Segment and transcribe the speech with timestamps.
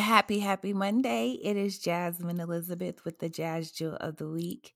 [0.00, 1.38] Happy, happy Monday.
[1.42, 4.72] It is Jasmine Elizabeth with the Jazz Jewel of the Week.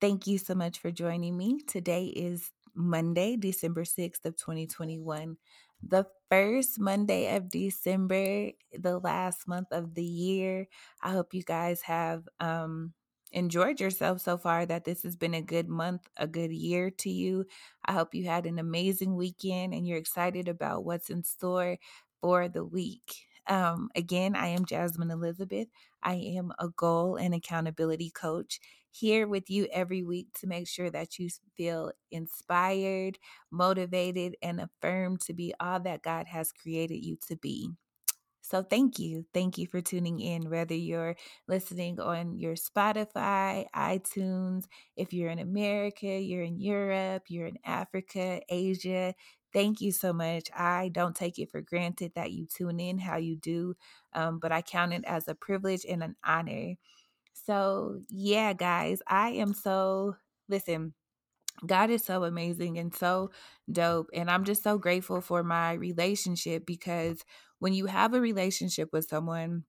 [0.00, 1.60] Thank you so much for joining me.
[1.68, 5.36] Today is Monday, December 6th of 2021.
[5.84, 10.66] The first Monday of December, the last month of the year.
[11.00, 12.92] I hope you guys have um
[13.30, 17.08] enjoyed yourself so far that this has been a good month, a good year to
[17.10, 17.46] you.
[17.84, 21.78] I hope you had an amazing weekend and you're excited about what's in store
[22.20, 23.14] for the week.
[23.48, 25.68] Um, again, I am Jasmine Elizabeth.
[26.02, 30.90] I am a goal and accountability coach here with you every week to make sure
[30.90, 33.18] that you feel inspired,
[33.50, 37.70] motivated, and affirmed to be all that God has created you to be.
[38.42, 39.26] So thank you.
[39.34, 41.16] Thank you for tuning in, whether you're
[41.48, 48.40] listening on your Spotify, iTunes, if you're in America, you're in Europe, you're in Africa,
[48.48, 49.14] Asia.
[49.56, 50.50] Thank you so much.
[50.54, 53.74] I don't take it for granted that you tune in how you do,
[54.14, 56.74] um, but I count it as a privilege and an honor.
[57.34, 60.16] So, yeah, guys, I am so,
[60.48, 60.94] listen,
[61.66, 63.30] God is so amazing and so
[63.72, 64.10] dope.
[64.14, 67.24] And I'm just so grateful for my relationship because
[67.60, 69.64] when you have a relationship with someone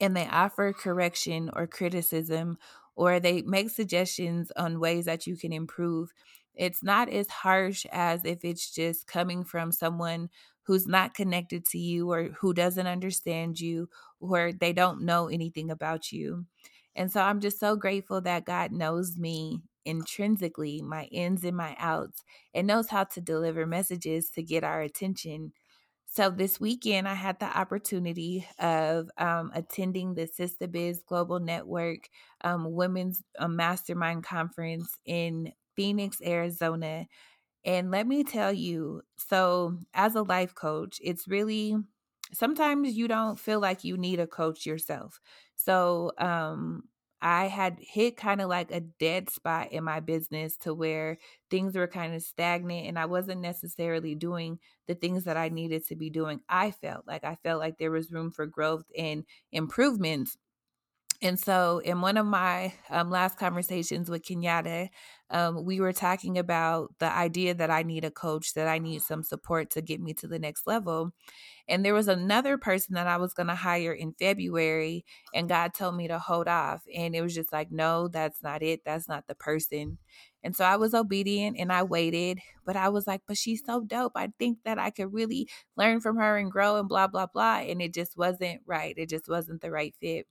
[0.00, 2.58] and they offer correction or criticism
[2.94, 6.10] or they make suggestions on ways that you can improve,
[6.54, 10.28] it's not as harsh as if it's just coming from someone
[10.64, 13.88] who's not connected to you or who doesn't understand you
[14.20, 16.46] or they don't know anything about you.
[16.94, 21.74] And so I'm just so grateful that God knows me intrinsically, my ins and my
[21.78, 22.22] outs,
[22.54, 25.52] and knows how to deliver messages to get our attention.
[26.06, 32.10] So this weekend, I had the opportunity of um, attending the Sister Biz Global Network
[32.44, 37.06] um, Women's um, Mastermind Conference in Phoenix, Arizona.
[37.64, 41.76] And let me tell you, so as a life coach, it's really
[42.32, 45.20] sometimes you don't feel like you need a coach yourself.
[45.56, 46.84] So, um,
[47.24, 51.18] I had hit kind of like a dead spot in my business to where
[51.50, 54.58] things were kind of stagnant and I wasn't necessarily doing
[54.88, 56.40] the things that I needed to be doing.
[56.48, 60.36] I felt like I felt like there was room for growth and improvements.
[61.24, 64.88] And so, in one of my um, last conversations with Kenyatta,
[65.30, 69.02] um, we were talking about the idea that I need a coach, that I need
[69.02, 71.12] some support to get me to the next level.
[71.68, 75.74] And there was another person that I was going to hire in February, and God
[75.74, 76.82] told me to hold off.
[76.96, 78.82] And it was just like, no, that's not it.
[78.86, 79.98] That's not the person.
[80.44, 83.80] And so I was obedient and I waited, but I was like, but she's so
[83.82, 84.12] dope.
[84.16, 87.58] I think that I could really learn from her and grow and blah, blah, blah.
[87.58, 88.94] And it just wasn't right.
[88.96, 90.26] It just wasn't the right fit.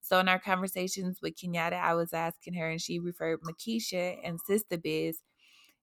[0.00, 4.40] So in our conversations with Kenyatta, I was asking her and she referred Makisha and
[4.40, 5.18] Sister Biz.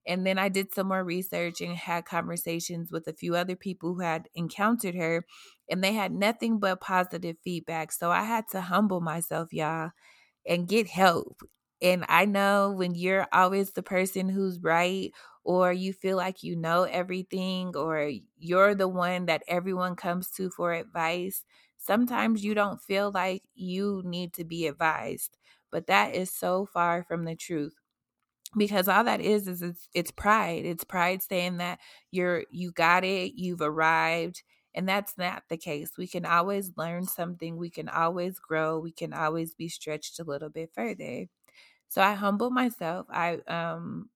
[0.07, 3.93] And then I did some more research and had conversations with a few other people
[3.93, 5.25] who had encountered her,
[5.69, 7.91] and they had nothing but positive feedback.
[7.91, 9.91] So I had to humble myself, y'all,
[10.47, 11.41] and get help.
[11.81, 15.11] And I know when you're always the person who's right,
[15.43, 20.49] or you feel like you know everything, or you're the one that everyone comes to
[20.51, 21.43] for advice,
[21.81, 25.37] sometimes you don't feel like you need to be advised.
[25.71, 27.75] But that is so far from the truth
[28.57, 31.79] because all that is is it's, it's pride it's pride saying that
[32.11, 34.43] you're you got it you've arrived
[34.75, 38.91] and that's not the case we can always learn something we can always grow we
[38.91, 41.27] can always be stretched a little bit further
[41.87, 44.09] so i humble myself i um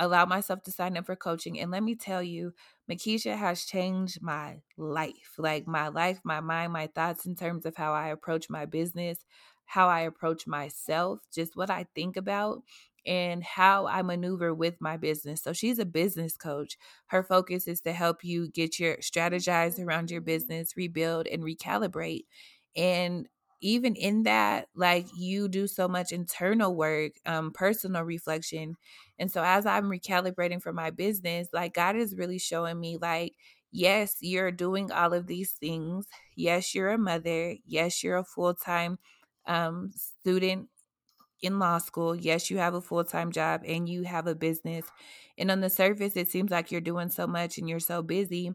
[0.00, 2.52] allow myself to sign up for coaching and let me tell you
[2.90, 7.76] makisha has changed my life like my life my mind my thoughts in terms of
[7.76, 9.24] how i approach my business
[9.66, 12.62] how i approach myself just what i think about
[13.06, 15.42] and how I maneuver with my business.
[15.42, 16.76] So she's a business coach.
[17.06, 20.26] Her focus is to help you get your strategize around your mm-hmm.
[20.26, 22.24] business, rebuild and recalibrate.
[22.76, 23.26] And
[23.60, 28.76] even in that, like you do so much internal work, um, personal reflection.
[29.18, 33.34] And so as I'm recalibrating for my business, like God is really showing me like,
[33.72, 36.06] yes, you're doing all of these things.
[36.36, 37.56] Yes, you're a mother.
[37.66, 38.98] Yes, you're a full-time
[39.46, 40.68] um, student
[41.42, 42.14] in law school.
[42.14, 44.84] Yes, you have a full time job and you have a business.
[45.38, 48.52] And on the surface, it seems like you're doing so much and you're so busy.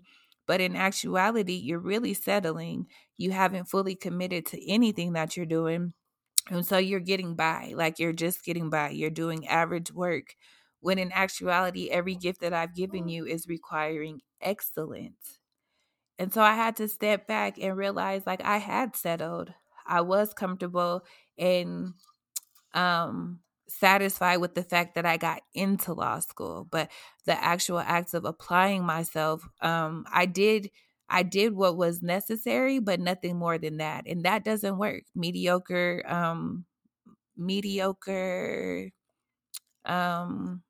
[0.47, 2.87] But in actuality, you're really settling.
[3.17, 5.93] You haven't fully committed to anything that you're doing.
[6.49, 8.89] And so you're getting by, like you're just getting by.
[8.91, 10.35] You're doing average work.
[10.81, 15.39] When in actuality, every gift that I've given you is requiring excellence.
[16.17, 19.53] And so I had to step back and realize like I had settled.
[19.85, 21.05] I was comfortable
[21.37, 21.93] and
[22.73, 26.91] um satisfied with the fact that I got into law school, but
[27.25, 30.71] the actual acts of applying myself, um, I did
[31.09, 34.07] I did what was necessary, but nothing more than that.
[34.07, 35.03] And that doesn't work.
[35.15, 36.65] Mediocre, um,
[37.37, 38.91] mediocre
[39.85, 40.63] um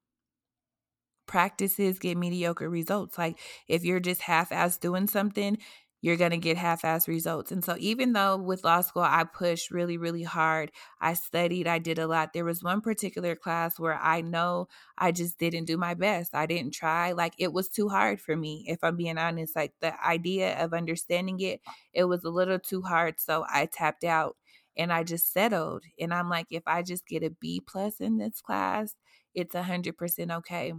[1.28, 3.18] practices get mediocre results.
[3.18, 5.58] Like if you're just half ass doing something,
[6.06, 7.52] you're going to get half ass results.
[7.52, 10.72] And so, even though with law school, I pushed really, really hard,
[11.02, 12.34] I studied, I did a lot.
[12.34, 14.68] There was one particular class where I know
[14.98, 16.36] I just didn't do my best.
[16.36, 17.12] I didn't try.
[17.14, 19.56] Like it was too hard for me, if I'm being honest.
[19.56, 21.62] Like the idea of understanding it,
[21.94, 23.20] it was a little too hard.
[23.20, 24.38] So, I tapped out
[24.78, 25.84] and I just settled.
[26.00, 28.96] And I'm like, if I just get a B plus in this class,
[29.34, 30.74] it's hundred percent okay.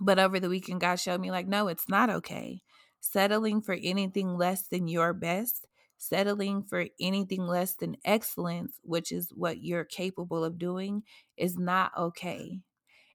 [0.00, 2.62] But over the weekend, God showed me, like, no, it's not okay.
[3.12, 5.66] Settling for anything less than your best,
[5.96, 11.02] settling for anything less than excellence, which is what you're capable of doing,
[11.36, 12.60] is not okay.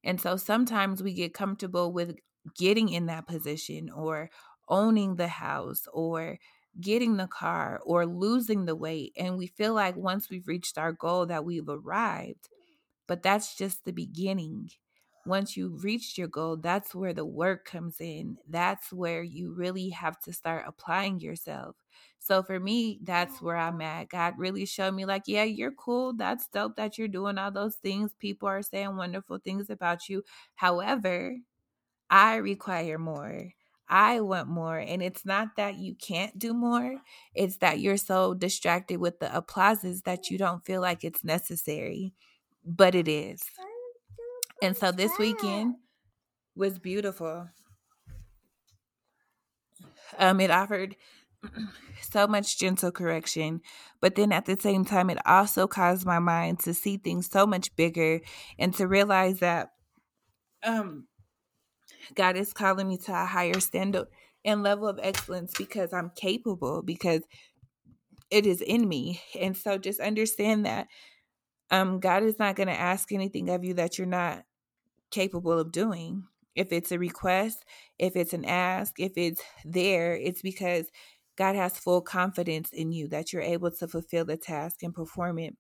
[0.01, 2.15] And so sometimes we get comfortable with
[2.57, 4.29] getting in that position or
[4.69, 6.37] owning the house or
[6.79, 9.11] getting the car or losing the weight.
[9.17, 12.47] And we feel like once we've reached our goal that we've arrived.
[13.07, 14.69] But that's just the beginning
[15.25, 18.37] once you've reached your goal, that's where the work comes in.
[18.47, 21.75] That's where you really have to start applying yourself.
[22.19, 24.09] So for me, that's where I'm at.
[24.09, 26.13] God really showed me, like, yeah, you're cool.
[26.13, 28.13] That's dope that you're doing all those things.
[28.19, 30.23] People are saying wonderful things about you.
[30.55, 31.37] However,
[32.09, 33.53] I require more.
[33.89, 34.77] I want more.
[34.77, 36.97] And it's not that you can't do more,
[37.35, 42.13] it's that you're so distracted with the applauses that you don't feel like it's necessary.
[42.65, 43.43] But it is.
[44.61, 45.75] And so this weekend
[46.55, 47.49] was beautiful.
[50.19, 50.95] Um, it offered
[52.01, 53.61] so much gentle correction,
[53.99, 57.47] but then at the same time, it also caused my mind to see things so
[57.47, 58.21] much bigger
[58.59, 59.71] and to realize that
[60.63, 61.07] um,
[62.13, 64.07] God is calling me to a higher standard
[64.45, 67.21] and level of excellence because I'm capable, because
[68.29, 69.21] it is in me.
[69.39, 70.87] And so just understand that
[71.69, 74.43] um, God is not going to ask anything of you that you're not
[75.11, 76.23] capable of doing.
[76.55, 77.63] If it's a request,
[77.99, 80.89] if it's an ask, if it's there, it's because
[81.37, 85.39] God has full confidence in you that you're able to fulfill the task and perform
[85.39, 85.55] it.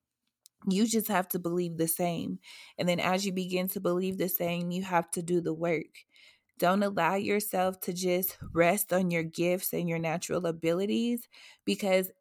[0.69, 2.39] You just have to believe the same.
[2.77, 6.05] And then as you begin to believe the same, you have to do the work.
[6.59, 11.27] Don't allow yourself to just rest on your gifts and your natural abilities
[11.65, 12.11] because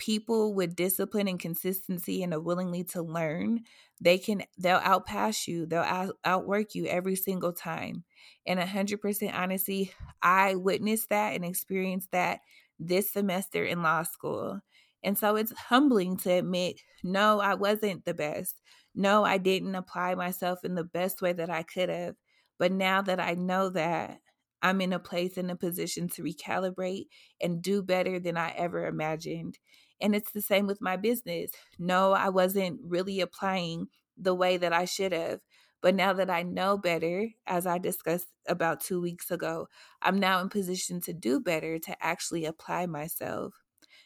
[0.00, 3.60] people with discipline and consistency and a willingly to learn
[4.00, 8.02] they can they'll outpass you they'll out, outwork you every single time.
[8.46, 9.92] And 100% honesty
[10.22, 12.40] i witnessed that and experienced that
[12.78, 14.60] this semester in law school.
[15.04, 18.60] And so it's humbling to admit no i wasn't the best.
[18.94, 22.16] No i didn't apply myself in the best way that i could have.
[22.58, 24.18] But now that i know that
[24.62, 27.06] i'm in a place in a position to recalibrate
[27.40, 29.58] and do better than i ever imagined
[30.00, 31.50] and it's the same with my business.
[31.78, 35.40] No, I wasn't really applying the way that I should have.
[35.82, 39.66] But now that I know better, as I discussed about two weeks ago,
[40.02, 43.54] I'm now in position to do better, to actually apply myself.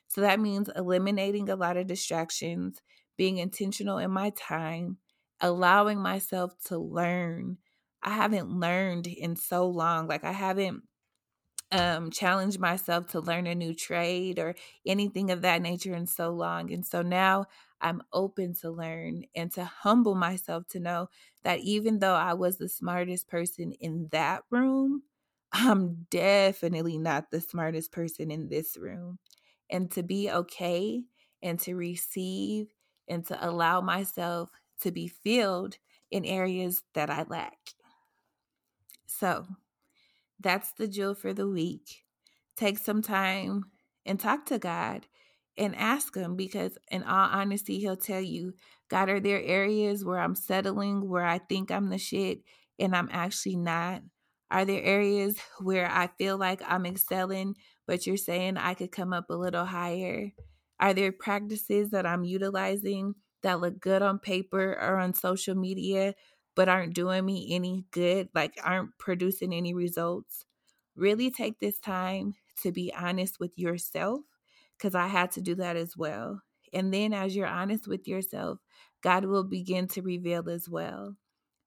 [0.08, 2.80] So that means eliminating a lot of distractions,
[3.16, 4.98] being intentional in my time,
[5.40, 7.58] allowing myself to learn.
[8.02, 10.06] I haven't learned in so long.
[10.06, 10.84] Like, I haven't
[11.74, 14.54] um, challenge myself to learn a new trade or
[14.86, 16.72] anything of that nature in so long.
[16.72, 17.46] And so now
[17.80, 21.08] I'm open to learn and to humble myself to know
[21.42, 25.02] that even though I was the smartest person in that room,
[25.52, 29.18] I'm definitely not the smartest person in this room.
[29.70, 31.02] And to be okay
[31.42, 32.72] and to receive
[33.08, 34.50] and to allow myself
[34.82, 35.78] to be filled
[36.10, 37.58] in areas that I lack.
[39.06, 39.46] So,
[40.40, 42.04] that's the jewel for the week.
[42.56, 43.64] Take some time
[44.06, 45.06] and talk to God
[45.56, 48.54] and ask Him because, in all honesty, He'll tell you,
[48.88, 52.40] God, are there areas where I'm settling, where I think I'm the shit
[52.78, 54.02] and I'm actually not?
[54.50, 59.12] Are there areas where I feel like I'm excelling, but you're saying I could come
[59.12, 60.32] up a little higher?
[60.80, 66.14] Are there practices that I'm utilizing that look good on paper or on social media,
[66.54, 70.44] but aren't doing me any good, like aren't producing any results,
[70.96, 74.20] really take this time to be honest with yourself
[74.78, 76.42] because I had to do that as well.
[76.72, 78.58] And then as you're honest with yourself,
[79.02, 81.16] God will begin to reveal as well.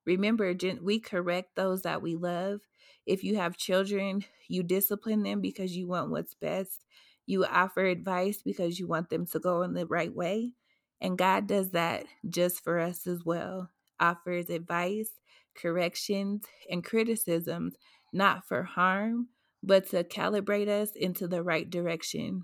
[0.05, 2.61] Remember, we correct those that we love.
[3.05, 6.85] If you have children, you discipline them because you want what's best.
[7.25, 10.53] You offer advice because you want them to go in the right way.
[11.01, 15.11] And God does that just for us as well offers advice,
[15.55, 17.75] corrections, and criticisms
[18.13, 19.27] not for harm,
[19.63, 22.43] but to calibrate us into the right direction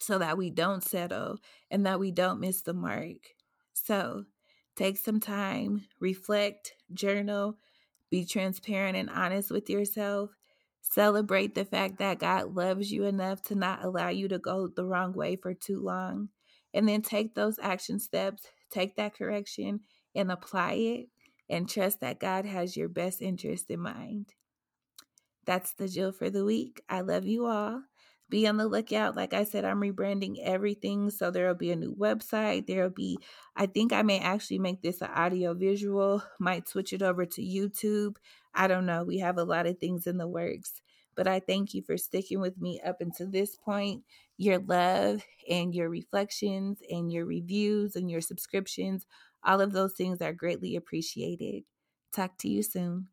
[0.00, 1.38] so that we don't settle
[1.70, 3.34] and that we don't miss the mark.
[3.74, 4.24] So
[4.76, 7.58] take some time, reflect, journal,
[8.10, 10.30] be transparent and honest with yourself.
[10.80, 14.84] Celebrate the fact that God loves you enough to not allow you to go the
[14.84, 16.28] wrong way for too long.
[16.72, 19.80] And then take those action steps, take that correction,
[20.14, 21.08] and apply it,
[21.48, 24.34] and trust that God has your best interest in mind.
[25.46, 26.82] That's the Jill for the week.
[26.88, 27.82] I love you all
[28.30, 29.16] be on the lookout.
[29.16, 31.10] Like I said, I'm rebranding everything.
[31.10, 32.66] So there will be a new website.
[32.66, 33.18] There will be,
[33.56, 37.42] I think I may actually make this an audio visual, might switch it over to
[37.42, 38.16] YouTube.
[38.54, 39.04] I don't know.
[39.04, 40.80] We have a lot of things in the works.
[41.16, 44.04] But I thank you for sticking with me up until this point.
[44.36, 49.04] Your love and your reflections and your reviews and your subscriptions,
[49.48, 51.64] all of those things are greatly appreciated.
[52.12, 53.08] Talk to you soon.